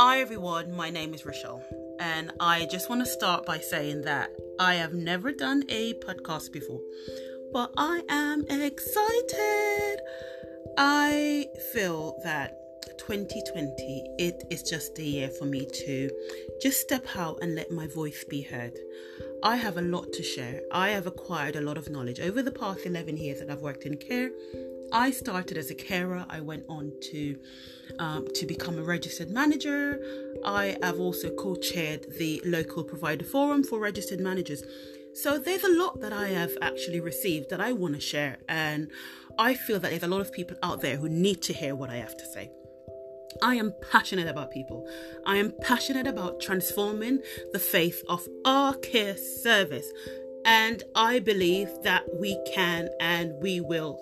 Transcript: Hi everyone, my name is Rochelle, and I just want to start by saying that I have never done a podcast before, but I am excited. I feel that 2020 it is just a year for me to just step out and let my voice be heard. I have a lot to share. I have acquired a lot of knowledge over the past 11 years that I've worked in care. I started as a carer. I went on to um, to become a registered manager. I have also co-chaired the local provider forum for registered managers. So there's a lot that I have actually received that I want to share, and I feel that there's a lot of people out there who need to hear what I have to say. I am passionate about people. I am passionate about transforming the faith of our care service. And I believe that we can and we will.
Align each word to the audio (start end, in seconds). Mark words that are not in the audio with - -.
Hi 0.00 0.20
everyone, 0.20 0.76
my 0.76 0.90
name 0.90 1.12
is 1.12 1.26
Rochelle, 1.26 1.60
and 1.98 2.30
I 2.38 2.66
just 2.66 2.88
want 2.88 3.04
to 3.04 3.10
start 3.10 3.44
by 3.44 3.58
saying 3.58 4.02
that 4.02 4.30
I 4.60 4.76
have 4.76 4.94
never 4.94 5.32
done 5.32 5.64
a 5.68 5.94
podcast 5.94 6.52
before, 6.52 6.78
but 7.52 7.72
I 7.76 8.02
am 8.08 8.44
excited. 8.48 10.00
I 10.78 11.46
feel 11.72 12.16
that 12.22 12.56
2020 12.96 14.14
it 14.18 14.42
is 14.50 14.62
just 14.62 14.98
a 14.98 15.02
year 15.02 15.28
for 15.28 15.44
me 15.44 15.66
to 15.66 16.10
just 16.60 16.80
step 16.80 17.06
out 17.16 17.38
and 17.42 17.54
let 17.54 17.70
my 17.70 17.86
voice 17.86 18.24
be 18.24 18.42
heard. 18.42 18.78
I 19.42 19.56
have 19.56 19.76
a 19.76 19.82
lot 19.82 20.12
to 20.14 20.22
share. 20.22 20.62
I 20.72 20.90
have 20.90 21.06
acquired 21.06 21.56
a 21.56 21.60
lot 21.60 21.78
of 21.78 21.90
knowledge 21.90 22.20
over 22.20 22.42
the 22.42 22.50
past 22.50 22.86
11 22.86 23.16
years 23.16 23.40
that 23.40 23.50
I've 23.50 23.60
worked 23.60 23.84
in 23.84 23.96
care. 23.96 24.30
I 24.92 25.10
started 25.10 25.58
as 25.58 25.70
a 25.70 25.74
carer. 25.74 26.24
I 26.28 26.40
went 26.40 26.64
on 26.68 26.92
to 27.10 27.38
um, 27.98 28.26
to 28.34 28.46
become 28.46 28.78
a 28.78 28.82
registered 28.82 29.30
manager. 29.30 30.00
I 30.44 30.76
have 30.82 30.98
also 30.98 31.30
co-chaired 31.34 32.06
the 32.18 32.40
local 32.44 32.84
provider 32.84 33.24
forum 33.24 33.64
for 33.64 33.78
registered 33.78 34.20
managers. 34.20 34.62
So 35.14 35.38
there's 35.38 35.64
a 35.64 35.72
lot 35.72 36.00
that 36.00 36.12
I 36.12 36.28
have 36.28 36.56
actually 36.62 37.00
received 37.00 37.50
that 37.50 37.60
I 37.60 37.72
want 37.72 37.94
to 37.94 38.00
share, 38.00 38.38
and 38.48 38.90
I 39.38 39.54
feel 39.54 39.80
that 39.80 39.90
there's 39.90 40.02
a 40.02 40.08
lot 40.08 40.20
of 40.20 40.32
people 40.32 40.56
out 40.62 40.80
there 40.80 40.96
who 40.96 41.08
need 41.08 41.42
to 41.42 41.52
hear 41.52 41.74
what 41.74 41.90
I 41.90 41.96
have 41.96 42.16
to 42.16 42.26
say. 42.26 42.50
I 43.42 43.54
am 43.54 43.74
passionate 43.90 44.28
about 44.28 44.50
people. 44.50 44.86
I 45.24 45.36
am 45.36 45.52
passionate 45.60 46.06
about 46.06 46.40
transforming 46.40 47.20
the 47.52 47.58
faith 47.58 48.02
of 48.08 48.26
our 48.44 48.74
care 48.74 49.16
service. 49.16 49.86
And 50.44 50.82
I 50.94 51.18
believe 51.18 51.70
that 51.82 52.04
we 52.18 52.38
can 52.54 52.88
and 53.00 53.34
we 53.40 53.60
will. 53.60 54.00